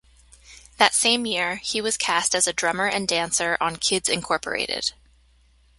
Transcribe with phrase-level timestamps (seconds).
[0.79, 4.93] That same year, he was cast as a drummer and dancer on "Kids Incorporated".